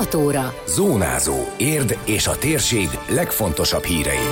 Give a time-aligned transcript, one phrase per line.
[0.00, 0.54] 6 óra.
[0.66, 1.34] Zónázó.
[1.56, 4.26] Érd és a térség legfontosabb hírei.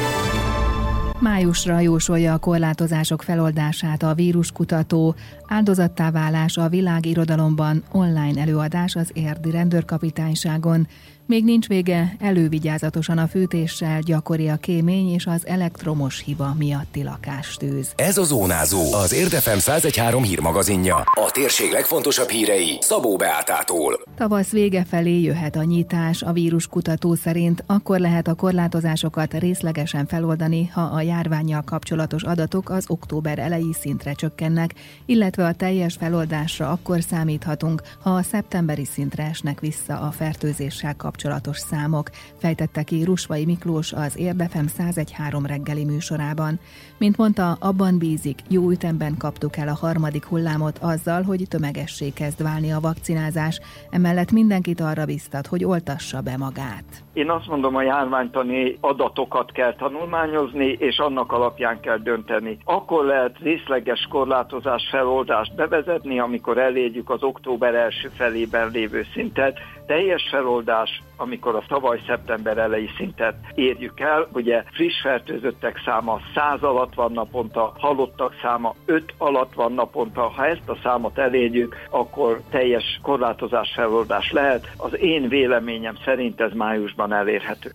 [1.18, 5.14] Májusra jósolja a korlátozások feloldását a víruskutató,
[5.46, 10.88] áldozattá válás a világirodalomban online előadás az érdi rendőrkapitányságon,
[11.28, 17.92] még nincs vége, elővigyázatosan a fűtéssel gyakori a kémény és az elektromos hiba miatti lakástűz.
[17.96, 20.96] Ez a Zónázó, az Érdefem 113 hírmagazinja.
[20.96, 24.00] A térség legfontosabb hírei Szabó Beátától.
[24.16, 26.22] Tavasz vége felé jöhet a nyitás.
[26.22, 32.84] A víruskutató szerint akkor lehet a korlátozásokat részlegesen feloldani, ha a járványjal kapcsolatos adatok az
[32.88, 34.74] október elejé szintre csökkennek,
[35.06, 41.16] illetve a teljes feloldásra akkor számíthatunk, ha a szeptemberi szintre esnek vissza a fertőzéssel kapcsolatos
[41.18, 46.58] kapcsolatos számok, fejtette ki Rusvai Miklós az Érdefem 1013 reggeli műsorában.
[46.98, 52.42] Mint mondta, abban bízik, jó ütemben kaptuk el a harmadik hullámot azzal, hogy tömegessé kezd
[52.42, 53.60] válni a vakcinázás,
[53.90, 56.84] emellett mindenkit arra biztat, hogy oltassa be magát.
[57.12, 62.58] Én azt mondom, a járványtani adatokat kell tanulmányozni, és annak alapján kell dönteni.
[62.64, 69.58] Akkor lehet részleges korlátozás feloldást bevezetni, amikor elérjük az október első felében lévő szintet,
[69.88, 74.28] teljes feloldás, amikor a tavaly szeptember elejé szintet érjük el.
[74.32, 80.22] Ugye friss fertőzöttek száma 100 alatt van naponta, halottak száma 5 alatt van naponta.
[80.22, 84.72] Ha ezt a számot elérjük, akkor teljes korlátozás feloldás lehet.
[84.76, 87.72] Az én véleményem szerint ez májusban elérhető.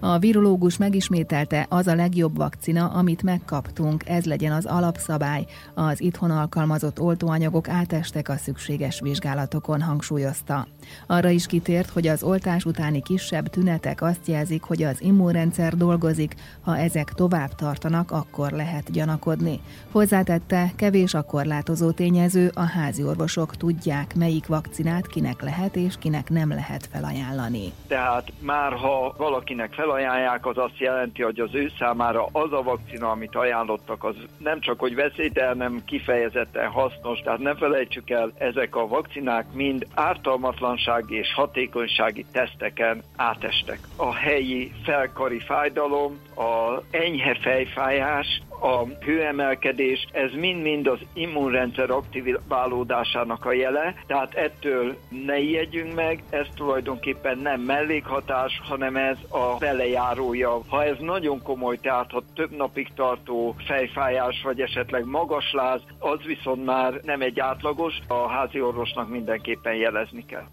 [0.00, 5.46] A virológus megismételte, az a legjobb vakcina, amit megkaptunk, ez legyen az alapszabály.
[5.74, 10.66] Az itthon alkalmazott oltóanyagok átestek a szükséges vizsgálatokon, hangsúlyozta.
[11.06, 16.34] Arra is kitért, hogy az oltás utáni kisebb tünetek azt jelzik, hogy az immunrendszer dolgozik,
[16.60, 19.60] ha ezek tovább tartanak, akkor lehet gyanakodni.
[19.90, 26.30] Hozzátette, kevés a korlátozó tényező, a házi orvosok tudják, melyik vakcinát kinek lehet és kinek
[26.30, 27.72] nem lehet felajánlani.
[27.86, 32.62] Tehát már ha valakinek fel felajánlják, az azt jelenti, hogy az ő számára az a
[32.62, 37.20] vakcina, amit ajánlottak, az nem csak hogy veszélytelen, hanem kifejezetten hasznos.
[37.20, 43.78] Tehát ne felejtsük el, ezek a vakcinák mind ártalmatlansági és hatékonysági teszteken átestek.
[43.96, 53.52] A helyi felkari fájdalom, a enyhe fejfájás, a hőemelkedés, ez mind-mind az immunrendszer aktiválódásának a
[53.52, 60.60] jele, tehát ettől ne ijedjünk meg, ez tulajdonképpen nem mellékhatás, hanem ez a belejárója.
[60.68, 66.64] Ha ez nagyon komoly, tehát ha több napig tartó fejfájás, vagy esetleg magasláz, az viszont
[66.64, 70.46] már nem egy átlagos, a házi orvosnak mindenképpen jelezni kell.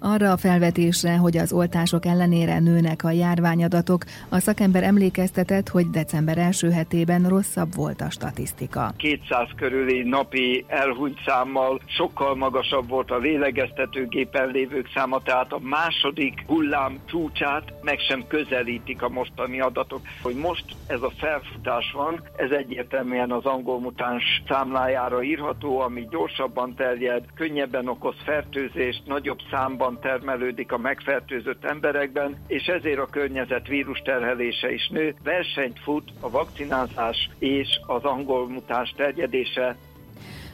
[0.00, 6.38] Arra a felvetésre, hogy az oltások ellenére nőnek a járványadatok, a szakember emlékeztetett, hogy december
[6.38, 8.92] első hetében rosszabb volt a statisztika.
[8.96, 16.44] 200 körüli napi elhunyt számmal sokkal magasabb volt a lélegeztetőgépen lévők száma, tehát a második
[16.46, 20.00] hullám csúcsát meg sem közelítik a mostani adatok.
[20.22, 26.74] Hogy most ez a felfutás van, ez egyértelműen az angol mutáns számlájára írható, ami gyorsabban
[26.74, 33.66] terjed, könnyebben okoz fertőzést, nagyobb számban jobban termelődik a megfertőzött emberekben, és ezért a környezet
[33.66, 35.14] vírus terhelése is nő.
[35.22, 39.76] Versenyt fut a vakcinázás és az angol mutáns terjedése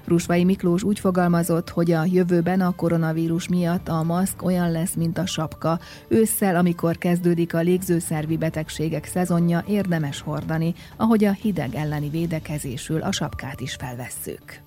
[0.06, 5.18] Rusvai Miklós úgy fogalmazott, hogy a jövőben a koronavírus miatt a maszk olyan lesz, mint
[5.18, 5.78] a sapka.
[6.08, 13.12] Ősszel, amikor kezdődik a légzőszervi betegségek szezonja, érdemes hordani, ahogy a hideg elleni védekezésül a
[13.12, 14.62] sapkát is felvesszük.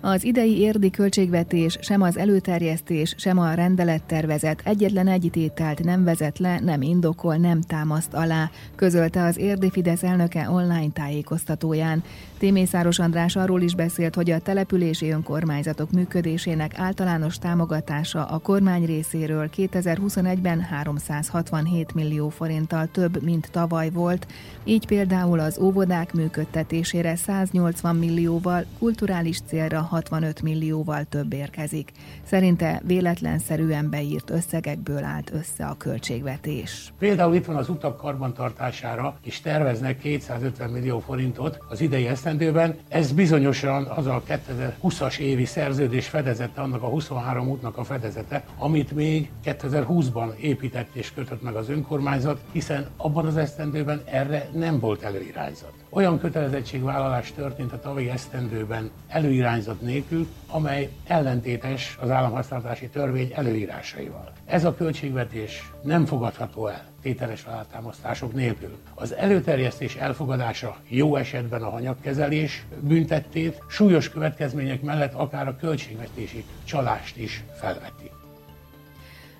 [0.00, 6.38] Az idei érdi költségvetés sem az előterjesztés, sem a rendelettervezet egyetlen egy tételt nem vezet
[6.38, 12.02] le, nem indokol, nem támaszt alá, közölte az érdi Fidesz elnöke online tájékoztatóján.
[12.38, 19.50] Témészáros András arról is beszélt, hogy a települési önkormányzatok működésének általános támogatása a kormány részéről
[19.56, 24.26] 2021-ben 367 millió forinttal több, mint tavaly volt,
[24.64, 31.92] így például az óvodák működtetésére 180 millióval, kulturális célra 65 millióval több érkezik.
[32.22, 36.92] Szerinte véletlenszerűen beírt összegekből állt össze a költségvetés.
[36.98, 42.76] Például itt van az utak karbantartására, és terveznek 250 millió forintot az idei esztendőben.
[42.88, 48.92] Ez bizonyosan az a 2020-as évi szerződés fedezete, annak a 23 útnak a fedezete, amit
[48.92, 55.02] még 2020-ban épített és kötött meg az önkormányzat, hiszen abban az esztendőben erre nem volt
[55.02, 55.72] előirányzat.
[55.90, 64.32] Olyan kötelezettségvállalás történt a tavalyi esztendőben előirányzat nélkül, amely ellentétes az államhasználatási törvény előírásaival.
[64.46, 68.76] Ez a költségvetés nem fogadható el tételes alátámasztások nélkül.
[68.94, 77.16] Az előterjesztés elfogadása jó esetben a hanyagkezelés büntettét, súlyos következmények mellett akár a költségvetési csalást
[77.16, 78.15] is felveti.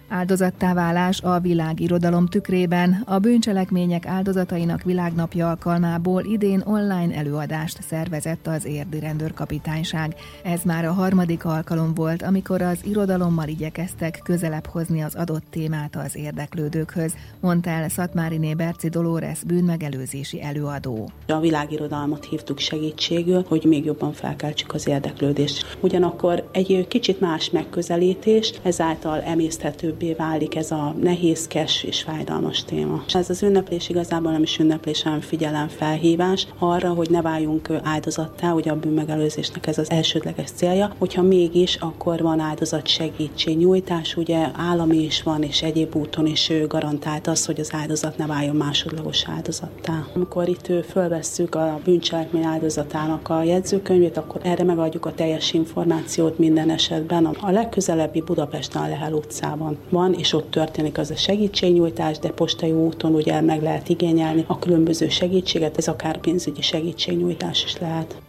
[0.08, 8.64] Áldozattá válás a világirodalom tükrében a bűncselekmények áldozatainak világnapja alkalmából idén online előadást szervezett az
[8.64, 10.14] érdi rendőrkapitányság.
[10.43, 15.97] Ez már a harmadik alkalom volt, amikor az irodalommal igyekeztek közelebb hozni az adott témát
[15.97, 21.11] az érdeklődőkhöz, mondta el Szatmáriné Berci Dolores bűnmegelőzési előadó.
[21.26, 25.76] A világirodalmat hívtuk segítségül, hogy még jobban felkeltsük az érdeklődést.
[25.81, 33.04] Ugyanakkor egy kicsit más megközelítés, ezáltal emészthető későbbé válik ez a nehézkes és fájdalmas téma.
[33.12, 38.70] Ez az ünneplés igazából nem is ünneplés, hanem figyelemfelhívás arra, hogy ne váljunk áldozattá, ugye
[38.70, 40.93] a bűnmegelőzésnek ez az elsődleges célja.
[40.98, 47.26] Hogyha mégis, akkor van áldozat segítségnyújtás, ugye állami is van, és egyéb úton is garantált
[47.26, 50.06] az, hogy az áldozat ne váljon másodlagos áldozattá.
[50.14, 56.70] Amikor itt fölvesszük a bűncselekmény áldozatának a jegyzőkönyvét, akkor erre megadjuk a teljes információt minden
[56.70, 57.25] esetben.
[57.25, 62.70] A legközelebbi Budapesten a Lehel utcában van, és ott történik az a segítségnyújtás, de postai
[62.70, 68.20] úton ugye meg lehet igényelni a különböző segítséget, ez akár pénzügyi segítségnyújtás is lehet.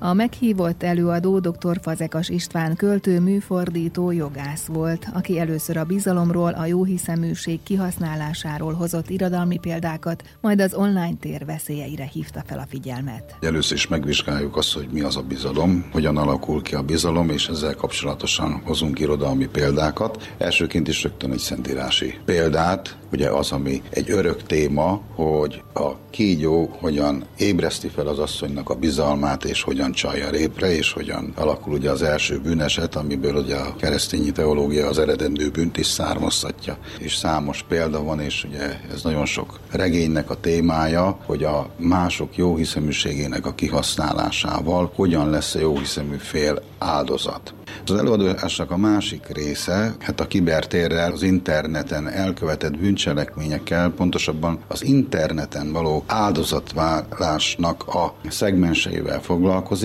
[0.00, 1.78] A meghívott előadó dr.
[1.82, 9.58] Fazekas István költő, műfordító, jogász volt, aki először a bizalomról, a jóhiszeműség kihasználásáról hozott irodalmi
[9.58, 13.36] példákat, majd az online tér veszélyeire hívta fel a figyelmet.
[13.40, 17.48] Először is megvizsgáljuk azt, hogy mi az a bizalom, hogyan alakul ki a bizalom, és
[17.48, 20.34] ezzel kapcsolatosan hozunk irodalmi példákat.
[20.38, 26.76] Elsőként is rögtön egy szentírási példát, ugye az, ami egy örök téma, hogy a kígyó
[26.80, 31.72] hogyan ébreszti fel az asszonynak a bizalmát, és hogyan hogyan csalja répre, és hogyan alakul
[31.72, 36.78] ugye az első bűneset, amiből ugye a keresztény teológia az eredendő bűnt is származtatja.
[36.98, 42.36] És számos példa van, és ugye ez nagyon sok regénynek a témája, hogy a mások
[42.36, 47.54] jóhiszeműségének a kihasználásával hogyan lesz a jóhiszemű fél áldozat.
[47.86, 55.72] Az előadásnak a másik része, hát a kibertérrel, az interneten elkövetett bűncselekményekkel, pontosabban az interneten
[55.72, 59.77] való áldozatválásnak a szegmenseivel foglalkozik.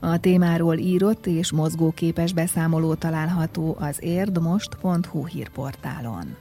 [0.00, 6.36] A témáról írott és mozgóképes beszámoló található az érdmost.hu hírportálon.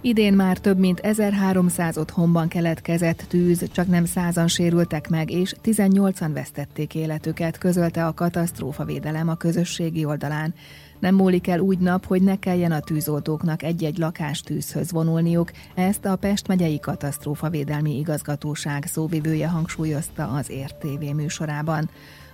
[0.00, 6.30] Idén már több mint 1300 otthonban keletkezett tűz, csak nem százan sérültek meg, és 18-an
[6.32, 10.54] vesztették életüket, közölte a katasztrófavédelem a közösségi oldalán.
[10.98, 16.16] Nem múlik el úgy nap, hogy ne kelljen a tűzoltóknak egy-egy lakástűzhöz vonulniuk, ezt a
[16.16, 21.90] Pest megyei katasztrófavédelmi igazgatóság szóvivője hangsúlyozta az értévé műsorában.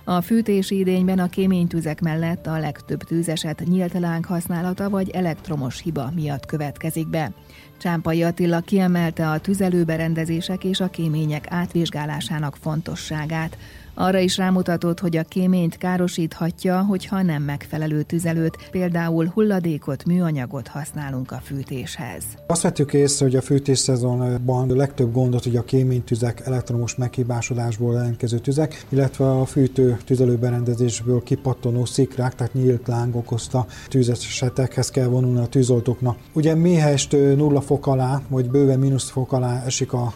[0.07, 6.11] A fűtési idényben a kéménytüzek mellett a legtöbb tűzeset nyílt láng használata vagy elektromos hiba
[6.15, 7.31] miatt következik be.
[7.77, 13.57] Csámpai Attila kiemelte a tüzelőberendezések és a kémények átvizsgálásának fontosságát.
[13.97, 21.31] Arra is rámutatott, hogy a kéményt károsíthatja, hogyha nem megfelelő tüzelőt, például hulladékot, műanyagot használunk
[21.31, 22.23] a fűtéshez.
[22.47, 27.93] Azt vettük észre, hogy a fűtés szezonban a legtöbb gondot hogy a kéménytüzek, elektromos meghibásodásból
[27.93, 35.39] jelentkező tüzek, illetve a fűtő tüzelőberendezésből kipattanó szikrák, tehát nyílt láng okozta tűzesetekhez kell vonulni
[35.39, 36.17] a tűzoltóknak.
[36.33, 40.13] Ugye méhest nulla fok alá, vagy bőven mínusz fok alá esik a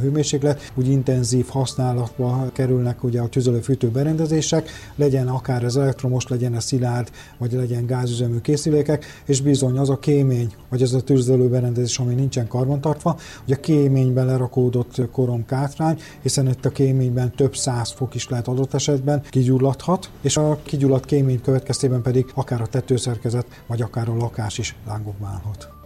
[0.00, 6.60] hőmérséklet, úgy intenzív használatba kerülnek ugye a tüzelőfűtő berendezések, legyen akár az elektromos, legyen a
[6.60, 11.98] szilárd, vagy legyen gázüzemű készülékek, és bizony az a kémény, vagy az a tüzelő berendezés,
[11.98, 17.90] ami nincsen karbantartva, hogy a kéményben lerakódott korom kátrány, hiszen itt a kéményben több száz
[17.90, 23.46] fok is lehet adott esetben kigyulladhat, és a kigyulladt kémény következtében pedig akár a tetőszerkezet,
[23.66, 25.85] vagy akár a lakás is lángokba állhat.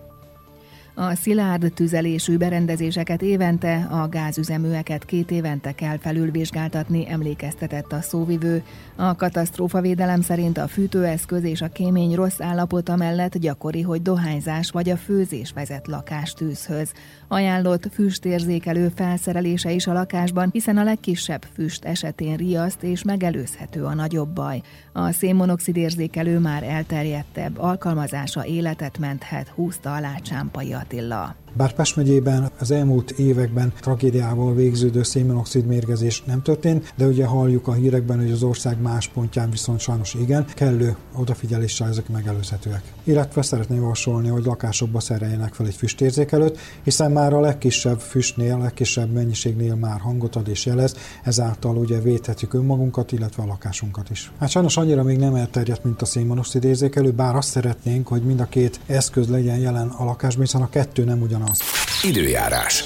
[1.01, 8.63] A szilárd tüzelésű berendezéseket évente, a gázüzeműeket két évente kell felülvizsgáltatni, emlékeztetett a szóvivő.
[8.97, 14.91] A katasztrófavédelem szerint a fűtőeszköz és a kémény rossz állapota mellett gyakori, hogy dohányzás vagy
[14.91, 16.93] a főzés vezet lakástűzhöz.
[17.29, 23.95] Ajánlott füstérzékelő felszerelése is a lakásban, hiszen a legkisebb füst esetén riaszt és megelőzhető a
[23.95, 24.63] nagyobb baj.
[24.93, 31.40] A szénmonoxid érzékelő már elterjedtebb, alkalmazása életet menthet, húzta alá Csámpai Attila.
[31.53, 37.67] Bár Pest megyében az elmúlt években tragédiával végződő szénmonoxid mérgezés nem történt, de ugye halljuk
[37.69, 42.83] a hírekben, hogy az ország más pontján viszont sajnos igen, kellő odafigyeléssel ezek megelőzhetőek.
[43.05, 48.59] Illetve szeretném javasolni, hogy lakásokba szereljenek fel egy füstérzékelőt, hiszen már a legkisebb füstnél, a
[48.59, 54.33] legkisebb mennyiségnél már hangot ad és jelez, ezáltal ugye védhetjük önmagunkat, illetve a lakásunkat is.
[54.39, 58.41] Hát sajnos annyira még nem elterjedt, mint a szénmonoxid érzékelő, bár azt szeretnénk, hogy mind
[58.41, 61.61] a két eszköz legyen jelen a lakásban, hiszen a kettő nem ugyan ugyanaz.
[62.03, 62.85] Időjárás.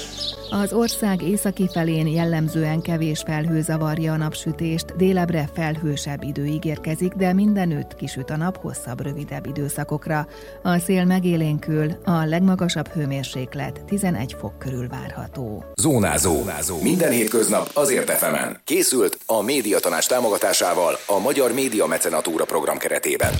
[0.49, 7.33] Az ország északi felén jellemzően kevés felhő zavarja a napsütést, délebre felhősebb idő ígérkezik, de
[7.33, 10.27] mindenütt kisüt a nap hosszabb, rövidebb időszakokra.
[10.63, 15.63] A szél megélénkül, a legmagasabb hőmérséklet 11 fok körül várható.
[15.75, 16.33] Zónázó.
[16.33, 16.81] Zónázó.
[16.81, 18.61] Minden hétköznap azért efemen.
[18.63, 23.33] Készült a médiatanás támogatásával a Magyar Média Mecenatúra program keretében.